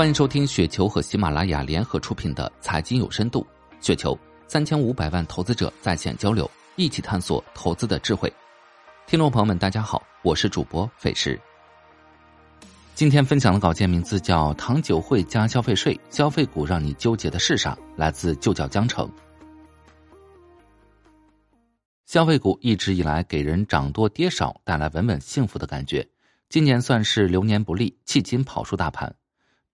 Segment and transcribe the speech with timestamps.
[0.00, 3.46] 欢迎收听雪球和喜马拉雅联合出品的《财经有深度》，
[3.86, 8.32] 雪球三千五百万投资者在线交流，一起探索投资的智慧。
[9.06, 11.38] 听众朋友们，大家好，我是主播费时。
[12.94, 19.06] 今天分享的稿件名字叫《糖酒会加消费税，消费股让你纠结的是啥》，来自旧角江城。
[22.06, 26.08] 消费股一直以来给人涨多跌少，带来稳稳幸福的感觉。
[26.48, 29.14] 今年算是流年不利，迄今跑输大盘。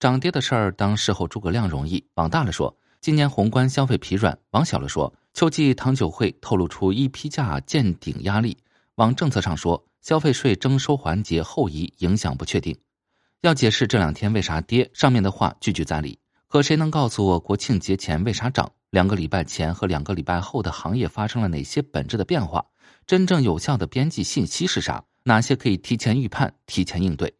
[0.00, 2.04] 涨跌的事儿，当事后诸葛亮容易。
[2.14, 8.56] 往大了说，今年宏观消费疲软；往小了说，秋季糖酒会透露出一批价见顶压力；
[8.96, 12.76] 往政策上说，消费税征收环节后移影响不确定。
[13.40, 16.18] 要解释这两天为啥跌，上面的话句句在理。
[16.48, 18.70] 可谁能告诉我国庆节前为啥涨？
[18.90, 22.64] 两个礼拜前和两个礼拜后的行业发生了哪些本质的变化？
[23.06, 25.04] 真正有效的边际信息是啥？
[25.24, 27.34] 哪些可以提前预判、提前应对？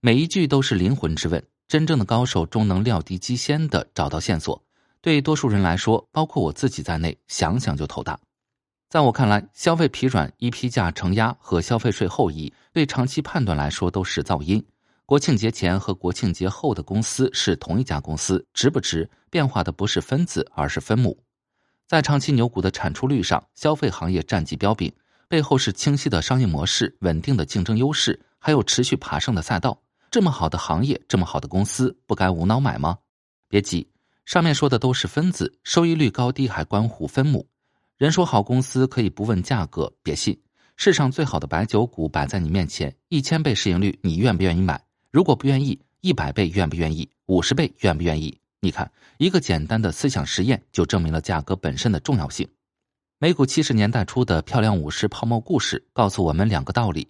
[0.00, 1.42] 每一句都是灵魂之问。
[1.66, 4.62] 真正的高手终能料敌机先的找到线索，
[5.00, 8.18] 对多数人来说，包括我自己在内，想想就头大。
[8.88, 14.64] 在我看来，消费疲软、一批价承压和消费税后移，对长期判断来说都是噪音。
[15.06, 21.18] 国庆节前和国庆节后的公司是同一家公司，值不值变化的不是分子，而是分母。
[21.86, 24.92] 在长期牛股的产出率上，消费行业战绩标炳，
[25.28, 29.78] 背后是清晰的商业模式、稳定的竞争优势，还有持续爬升的赛道。
[30.14, 32.96] 这么好的行业，这么好的公司，不该无脑买吗？
[33.48, 33.84] 别急，
[34.24, 37.44] 上面说的都是分子，收益率高低还关乎分母。
[37.96, 40.40] 人说好公司可以不问价格，别信。
[40.76, 44.80] 世上最好的白酒股摆在你面前，一千倍市盈率，你愿不愿意买？
[45.10, 47.10] 如果不愿意，一百倍愿不愿意？
[47.26, 48.38] 五十倍愿不愿意？
[48.60, 52.48] 你看，一个简单的思想实验就证明了价格本身的重要性。
[53.18, 57.08] 美股七十年代初的漂亮五十泡沫故事告诉我们两个道理。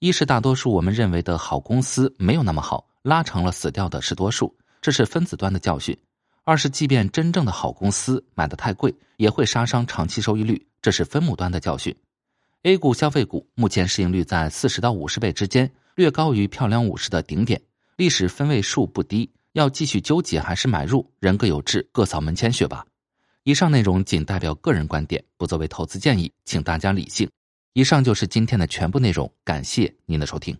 [0.00, 5.96] 一是大多数我们认为的好公司没有那么好，拉长了死掉的是多数，这是分子端的教训；
[6.44, 11.94] 二是即便真正的好公司买的太贵，也会杀伤长期收益率，这是分母端的教训。
[12.64, 17.62] A 股消费股目前市盈率在四十到五十倍之间，略高于漂亮五十的顶点，
[17.96, 22.84] 历史分位数不低，要继续纠结还是买入，人各有志，各扫门前雪吧。
[23.42, 27.28] 以上内容仅代表个人观点，不作为投资建议，请大家理性。
[27.74, 30.56] 以上就是今天的全部内容，感谢您的收听。